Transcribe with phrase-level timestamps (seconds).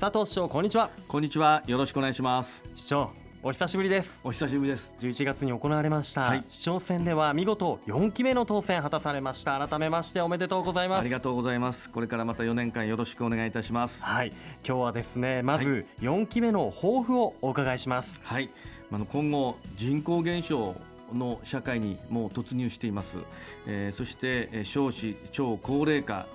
[0.00, 0.88] 佐藤市長こんにちは。
[1.08, 1.62] こんにちは。
[1.66, 2.64] よろしくお願いします。
[2.74, 3.10] 市長
[3.42, 4.18] お久しぶりです。
[4.24, 4.94] お久しぶりです。
[4.98, 9.68] 11月に行われました、はい、市長選では見事4期目の当選果たされました。
[9.68, 11.00] 改めましておめでとうございます。
[11.00, 11.90] ありがとうございます。
[11.90, 14.02] これからまた4年間よろしくお願いいたします。
[14.06, 14.32] はい。
[14.66, 18.22] 今日はですねまず4期目の抱負をお伺いします。
[18.22, 18.48] はい、
[18.90, 20.76] あの今後人口減少
[21.14, 23.18] の社会にもう突入しています、
[23.66, 26.26] えー、そして少子超高齢化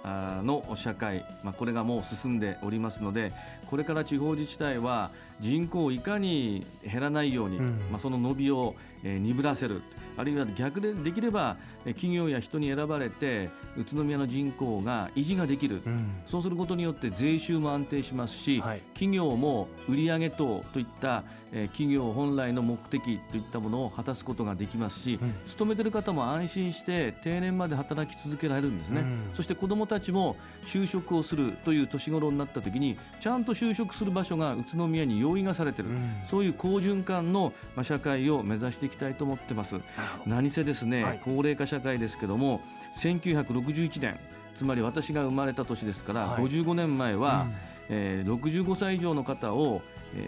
[0.43, 3.33] の社会、まあ、これがもう進んでおりますので
[3.67, 9.81] これから地方自治体は人口をいかに減らないように、うん、まあ、その伸びを鈍らせる。
[10.17, 35.91] あるいは逆でできれば企業や人に選ばれて宇都宮の人口が維持ができる、うん、そうすることによって税収も安定しますし、はい、企業も売上等といった企業本来の目的といったものを果たすことができますし、うん、勤めてる方も安心して定年まで働き続けられるんですね、うん、そして子どもたちも就職をするという年頃になった時にちゃんと就職する場所が宇都宮に用意がされている、
[36.29, 37.53] そういう好循環の
[37.83, 39.75] 社会を目指していきたいと思ってます。
[40.25, 42.61] 何せですね、はい、高齢化社会ですけども
[42.95, 44.17] 1961年
[44.55, 47.55] つまり私が生まれた年ですから、はい、55年前は、うん、
[47.89, 49.81] えー、65歳以上の方を、
[50.15, 50.27] え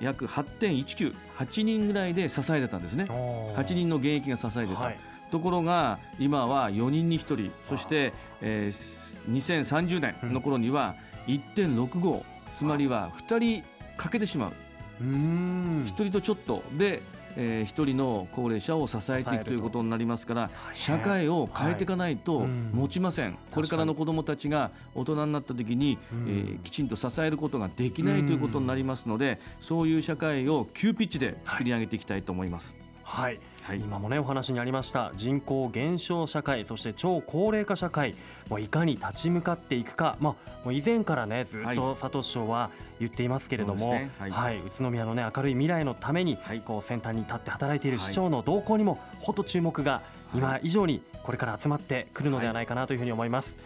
[0.00, 3.04] ー、約8.198人ぐらいで支えてたんですね。
[3.04, 4.98] 8人の現役が支えてた、はい、
[5.30, 10.94] ところが今は4人に1人そして、えー、2030年の頃には
[11.26, 12.22] 1.65、
[12.54, 13.64] つまりは2人
[13.96, 14.52] 欠けてしまう。
[15.00, 16.62] 1人とちょっと。
[16.76, 17.02] で
[17.36, 22.40] えー、一人の高齢者を支えていくということになりますから社会を変えていかないと
[22.72, 32.76] 持ちません、はいうん、これからの子どもたちが大人になった時に、えー、きちんと支えることができないということになりますのでそういう社会を急ピッチで作り上げていきたいと思います。
[33.02, 38.14] はい、はい、今もねお話にありました人口減少社会そして超高齢化社会
[38.48, 44.10] もういかに立ち向かっていくか、まあ、もう以前からねずっと佐藤市長は言っていますけれども、はい、ね。
[44.18, 44.30] はい。
[44.30, 50.02] はい、宇都宮のね明るい未来のために、こう先端に立って働いている市長の動向にもほと注目が
[50.34, 53.56] 今以上にこれから集まってくるのではないかなというふうに思います。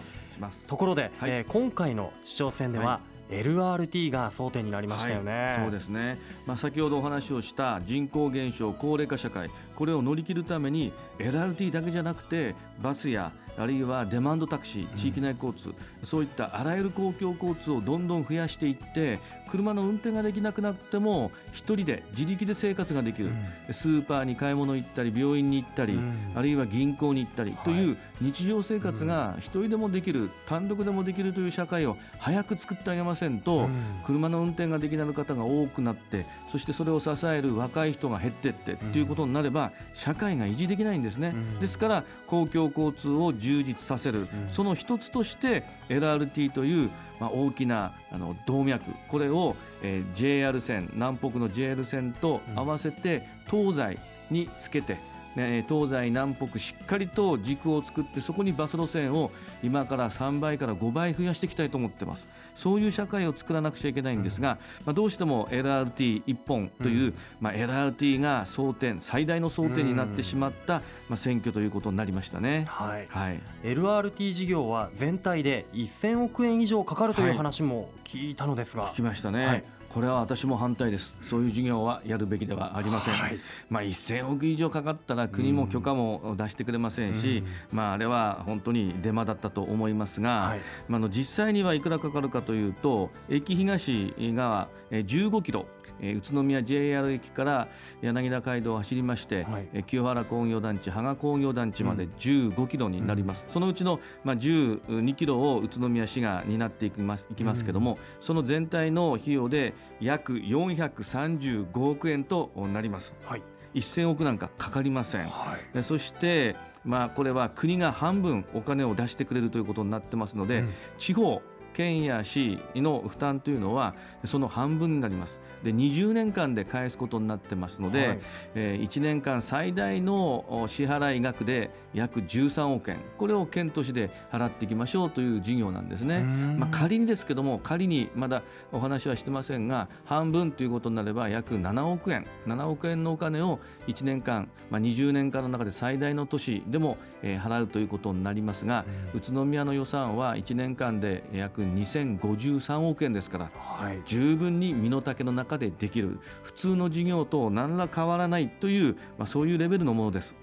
[0.69, 3.00] ところで、えー、今回の市長選では、
[3.31, 6.16] LRT が争点になりましたよね、はい、そうですね、
[6.47, 19.19] まあ、先ほどお話をした人口減少高齢化社会これを乗り切るために LRT だけじゃなくてバスやあるいはデマンドタクシー、地域内交通、うん、そういったあらゆる公共交通をどんどん増やしていって
[19.50, 23.31] 車の運転ができなくなっても1人で自力で生活ができる、
[23.69, 33.69] うん、スーパーに買い物行ったり病院に行ったり、うん、あるいは銀行に行ったりという日常生活が1人でもできる、単独でもできるという社会を早く作ってあげませんと、
[34.06, 41.34] 車の運転ができなる方が多くなってそしてそれを支える若い人が減っていってということになれば社会が維持できないんですね。
[41.60, 46.91] ですから公共交通を充実させる、その一つとして LRT という
[47.21, 48.91] まあ、大きなあの動脈。
[49.09, 53.99] これを、えー、JR 線南北の JR 線と合わせて東西
[54.31, 54.99] につけて、
[55.36, 59.30] ね、東西南北しっかりと軸を作ってそこにバス路線を
[59.62, 62.26] 今から3倍から5倍増やしていきたいと思ってます。
[62.56, 79.64] そういう社会を作らなくちゃいけないんですが、まあ、どうしても LRT1 本という、まあ、LRT が争点最大の争点になってしまった、まあ、選挙ということになりましたね、はい、はい、LRT 事業は全体で1000億円以上かかるという話も聞いたのですが、はい、聞きましたね、はい
[79.96, 81.14] これは私も反対です。
[81.22, 83.38] そういう事業はやるべきではありません、はい、
[83.70, 95.64] まあ、1000億以上かかったら国も許可も出してくれませんし、うん、まあ、あれは本当にデマだったと思いますが、はい、まあ、の実際にはいくらかかるかというと駅東が15キロ
[96.00, 97.68] えー、宇都宮 JR 駅から
[98.02, 113.16] 柳田街道を走りまして、はい、清原工業団地芳賀工業団地まで15キロになります、うん、そのうちの、まあ、12キロを宇都宮市が担っていきますいきますけども、うん、その全体の費用で約435億円となります。
[113.24, 113.42] はい。
[113.74, 121.42] 1000億なんかかかりません、はい、そして、まあ、これは国が半分お金を出してくれるということになってますので、うん、地方
[121.76, 123.94] 県や市の負担というのは
[124.25, 125.40] その半分になります。
[125.62, 128.19] で20年間で返すことになってますので、はい、
[128.55, 133.00] えー、1年間最大の支払い額で約13億円。
[133.19, 138.43] これを県と市で払っていきましょうという事業なんですね、まあ、仮にですけども仮にまだ
[138.73, 142.26] お話はしてませんが半分ということになれば約7億円。
[142.46, 160.34] 7億円のお金を1年間、まあ、20年間の中で最大の都市でも、えー、払うということになりますが宇都宮の予算は1年間で約2053億円ですから、はい、十分に身の丈の中でできる普通の事業と何ら変わらないという、まあ、そういうレベルのものです。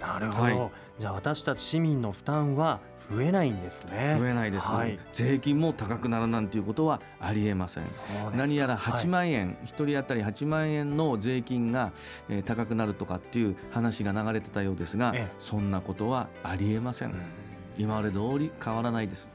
[0.00, 2.80] なるほど、はい、じゃあ私たち市民の負担は
[3.10, 4.16] 増えないんですね。
[4.18, 7.84] 増えないです、はい、税金も高くならなんていうことはありえません。
[8.36, 11.92] 何やら8万円、はい、1人当たり8万円の税金が、
[12.28, 17.14] えー、高くなるとかっていう話が流れてたようですが、そんなことはありえません、
[17.76, 19.32] 今まで通り変わらないです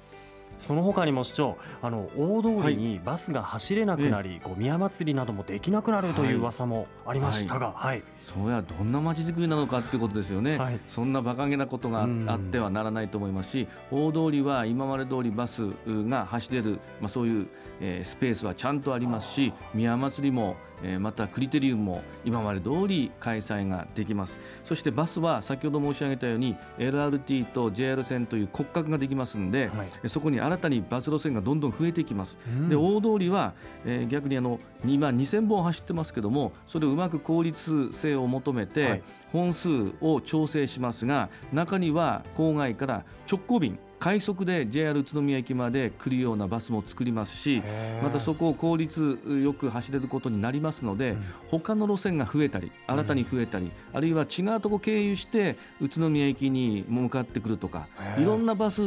[0.59, 17.47] その他にも市長あの大通りにバスが走れなくなり、はい、こう宮祭りなどもできなくなるという噂もありましたが、はい、はい、そうやどんな街づくりなのかっていうことですよね、はい、そんな馬鹿げなことがあってはならないと思いますし大通りは今まで通りバスが走れる、まあ、そういう、
[17.81, 24.39] えー、スペースはちゃんとありますし宮祭りもえまたクリテリウムも今まで通り開催ができます。
[24.63, 33.53] そしてバスは先ほど申し上げたように LRT と JR 線という骨格ができますので、はい、そこに新たにバス路線がどんどん増えていきます、うん、で大通りは、
[33.85, 39.01] えー、逆にあの今2000本走ってますけどもそれをうまく効率性を求めて
[39.31, 39.69] 本数
[40.01, 47.61] を調整しますが中には郊外から直行便快速で JR 宇都宮駅まで来るようなバスも作りますし
[48.03, 57.87] またそこを効率よく走れることになりますので、うん、他の路線が増えたり新たに増えたり、うん、あるいは違うとこ経由して宇都宮駅に向かってくるとか
[58.17, 58.81] いろんなバス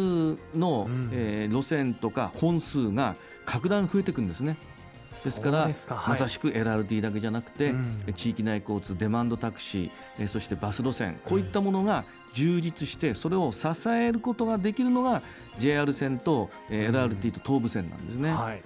[0.55, 4.57] の、うん、えー、路線とか本数が格段増えていくんですね。
[5.25, 7.75] ですから、はい、まさしく LRT だけじゃなくて、う
[8.11, 15.23] ん、地域内交通デマンドタクシー、えそしてバス路線こういったものが充実してそれを支えることができるのが
[15.59, 18.33] JR 線と、え LRT と東武線なんですね。
[18.33, 18.63] はい。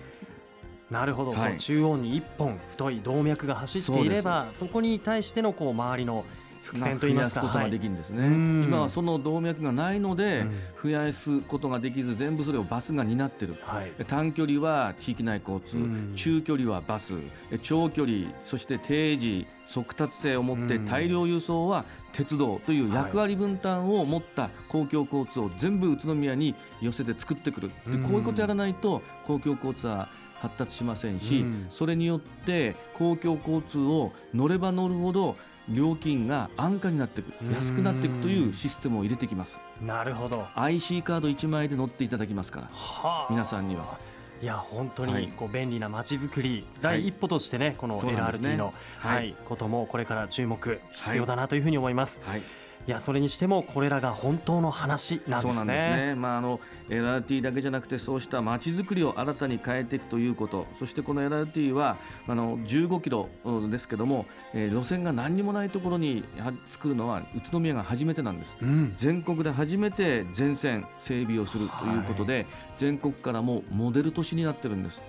[0.91, 6.26] なるほど、はい、中央に1本太い動脈が走っていればそこに対してのこう周りの
[6.62, 10.47] 伏線といいますか、ことができるんですね、はい、今はその動脈がないので、
[10.82, 15.76] 増やすことができず全部それをバスが担っている、はい、短距離は地域内交通、
[16.17, 17.14] 中距離はバス。
[17.62, 27.70] 長距離そして定時速達性を持って大量輸送は鉄道という役割分担を持った公共交通を全部宇都宮に寄せて作ってくる。
[27.87, 30.08] でこういうことやらないと公共交通は
[30.41, 35.37] 発達しませんし、それによって公共交通を乗れば乗るほど
[35.69, 39.61] 料金が安価になっていく安くなっていくというシステムを入れてきます。
[39.81, 40.47] なるほど。
[40.55, 43.99] IC カード1枚で乗っていただきますから、はあ、皆さんには。
[44.43, 52.20] いや本当にこう便利なまちづくり、はい、第一歩としてねこの LRT の、はい、こともこれから注目必要だなというふうに思います。
[52.25, 52.43] はいい
[52.90, 55.40] やそれにしてもこれらが本当の話なんですね。
[55.43, 56.14] そうなんですね。
[56.14, 61.96] まああの LRT だけじゃなくてそうした街づくりを新たに変えていくということ、そしてこの LRT は
[62.26, 63.29] あの15キロ
[63.70, 66.25] ですけども、えー、路線が何にもないところに
[66.69, 68.56] 作るのは宇都宮が初めてなんです。
[68.61, 72.46] うん、全国で初めて全線整備をするということで、はい、
[72.76, 75.00] 全国からもモデル都市になってるんです。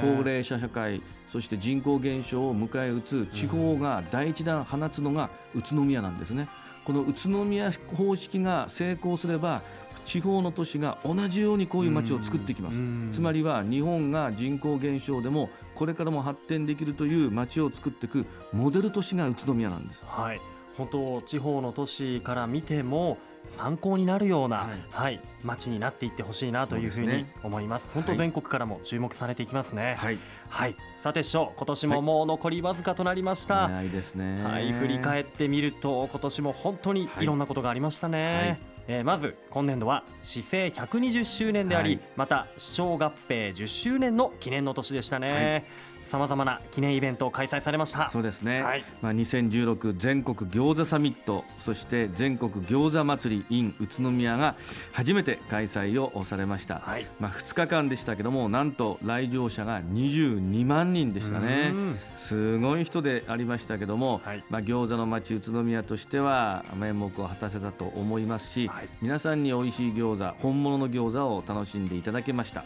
[0.00, 1.02] 高齢者社会
[1.32, 6.48] そして人口減少を迎え撃つ地方が第一弾放つのが宇都宮なんですね。
[6.86, 9.62] この宇都宮方式が成功すれば
[10.04, 12.78] 地方の都市が同じようにこういう街を作っていきます。
[13.12, 20.06] つまりは日本が人口減少でもこれからも発展できるという街を作っていくモデル都市が宇都宮なんです。
[20.06, 20.40] はい。
[20.78, 23.18] 本当地方の都市から見ても
[23.50, 27.84] 参考になるような、はい、はい、街になっていってほしいなというふうに思います。
[27.84, 29.96] すね、本当全国からも注目されていきますね。
[29.98, 33.68] はい、はい、さて師匠、今年ももう残りわずかとなりました。
[33.68, 34.42] はい、ですね。
[34.42, 38.60] はい、振り返ってみると今年も本当にいろんなことがありましたね。
[38.88, 45.64] えー、まず今年度は市政120周年であり、はい、また市長合併10周年の記念の年でしたね。
[46.06, 48.08] さまざまな記念イベントを開催されました。
[48.10, 54.54] そうですね、はい、まあ、2016全国餃子サミットそして全国餃子祭り in 宇都宮が
[54.92, 61.74] 初めて開催をされました、はい、まあ、2日間でしたけどもなんと来場者が22万人でしたね。
[62.16, 68.70] すごい人でありましたけども、はい、まあ、餃子の街宇都宮としては面目を果たせたと思いますし、
[69.02, 69.96] 皆さんに美味しい。
[69.96, 72.64] 餃子本物の餃子を楽しんでいただけました、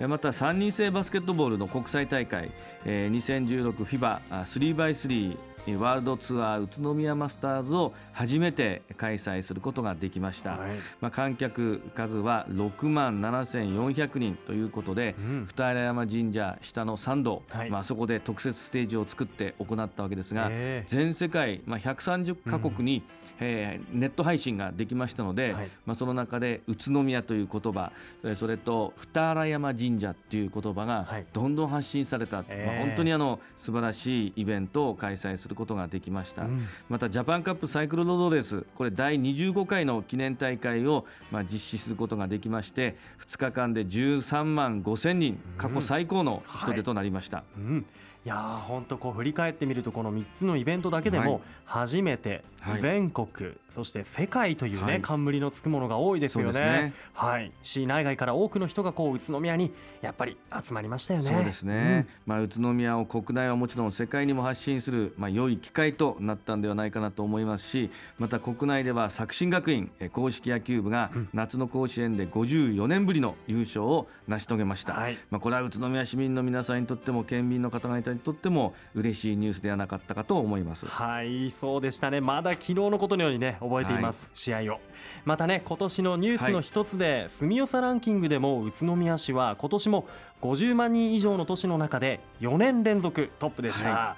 [0.00, 2.50] また3人制バスケットボールの国際大会
[2.84, 20.50] えー、2016FIBA3x3 ワールドツアー宇都宮マスターズを初めて開催することができました、はい、まあ、観客数は6万7400人ということで、うん、二荒山神社下の参道、はい、まあ、そこで特設ステージを作って行ったわけですが、
[20.86, 23.04] 全世界、まあ、130カ国に、うん、
[23.40, 27.92] えー、ネット配信ができましたので、はい、まあ、その中で宇都宮という言葉
[28.36, 32.44] それと二荒山神社という言葉がどんどん発信された、まあ、
[32.78, 47.72] 本当にあの素晴らしいイベントを開催することができました、うん、またジャパンカップサイクルロードレースこれ第25回の記念大会をまあ実施することができまして2日間で13万5千人過去最高の人出となりました、うんはい。
[47.72, 47.86] うん。
[48.24, 52.44] いやー本当こう振り返ってみるとこの3つのイベントだけでも初めて
[52.80, 56.60] 全国、そして世界というね、はい、冠のつくものが多いですよね。
[56.60, 61.26] ねはい、市内外から多くの人がこう宇都宮にやっぱり集まりましたよね。
[61.26, 62.06] そうですね。
[62.26, 74.94] うん、まあ宇都宮を国内はもちろん世界にも発信するまあ良い機会となったんではないかなと思いますし、また国内では作新学院公式野球部が夏の甲子園で54年ぶりの優勝を成し遂げました。
[74.94, 80.86] はい、まあこれは宇都宮市民の皆さんにとっても県民の方々にとっても嬉しいニュースではなかったかと思います。
[80.86, 84.80] はいそうでしたねまだ昨日のことのようにね覚えています、はい、試合を。
[85.24, 90.06] またね今年のニュースの一つで、はい、住吉ランキングでも宇都宮市は今年も
[90.42, 94.16] 50万人以上の都市の中で4年連続トップでした。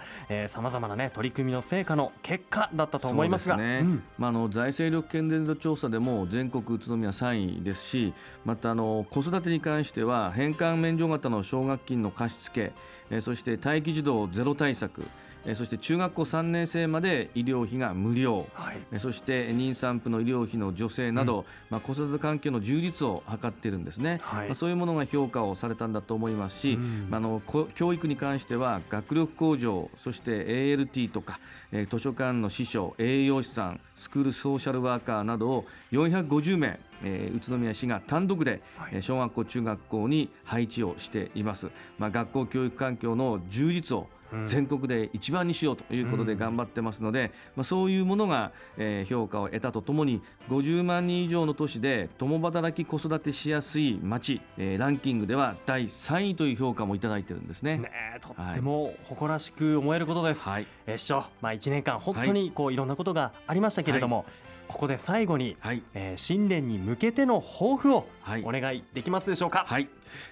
[0.49, 3.81] さまざまなね取り組みの成果の結果だったと思いますが、ね。
[3.83, 12.73] うん、まあ、あの財政力健全度調査でも全国宇都宮3位ですしまたあの子育てに関しては返還免除型の奨学金の貸付、
[13.11, 15.05] えそして待機児童ゼロ対策
[15.47, 27.43] えそして中学校3年生まで医療費が無料、はい、えそして妊産婦の医療費の助成など、うん、まあ、子育て環境の充実を図っているんですね、はい、まあ、そういうものが評価をされたんだと思いますし、うん、まあ、の
[27.75, 31.41] 教育に関しては学力向上そして ALT とか、
[31.73, 44.09] え図書館の司書栄養士さんスクールソーシャルワーカーなどを450名えー、宇都宮市が単独で、はい、小学校中学校に配置をしています、まあ、学校教育環境の充実を
[44.47, 57.79] 全国で一番にしようということで頑張ってますので、まあ、そういうものが、えー、評価を得たとともに50万人以上の都市で共働き子育てしやすい町、えー、ランキングでは第3位という評価もいただいてるんですね。
[57.79, 57.91] ね
[58.21, 60.43] とっても誇らしく思えることです。
[60.43, 64.27] はい、えー、師匠、まあ、1年間本当にこういろんなことがありましたけれども、はい
[64.69, 68.07] ここで最後に、はい、えー、新年に向けての抱負を
[68.45, 69.89] お願いできますでしょうか、はい、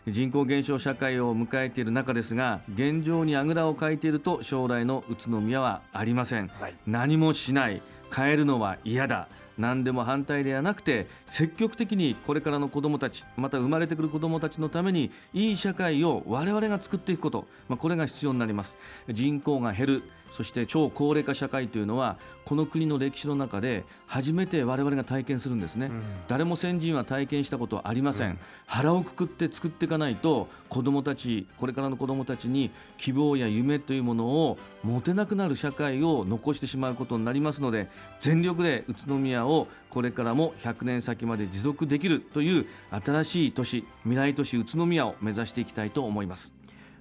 [0.08, 7.82] 人口減少社会を迎えている中ですが現状にあぐらをかいていると将来の宇都宮はありません、はい、何もしない。
[8.14, 9.26] 変えるのは嫌だ
[9.58, 18.76] 何でも反対ではなくて積極的にこれからの子どもたちまた生まれてくる子どもたちのためにいい社会を我々が作っていくこと、まあ、これが必要になります。
[19.08, 46.54] 人口が減るそして超高齢化社会というのはこの国の歴史の中で初めて我々が体験するんですね、うん、誰も先人は体験したことはありません、うん、腹をくくって作っていかないと子どもたちこれからの子どもたちに希望や夢というものを持てなくなる社会を残してしまうことになりますので全力で宇都宮をこれからも100年先まで持続できるという新しい都市未来都市宇都宮を目指していきたいと思います。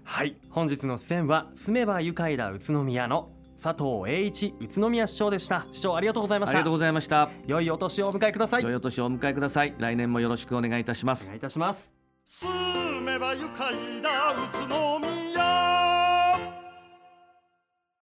[0.03, 3.29] はい本日の出演は住めば愉快だ宇都宮の
[3.62, 5.65] 佐藤栄一宇都宮市長でした。
[5.71, 6.57] 市長ありがとうございました。
[6.57, 7.29] ありがとうございました。
[7.45, 8.63] 良いお年をお迎えください。
[8.63, 9.75] 良いお年をお迎えください。
[9.77, 11.25] 来年もよろしくお願いいたします。
[11.25, 11.91] お願いいたします。
[12.25, 15.11] 住めば愉快だ宇都宮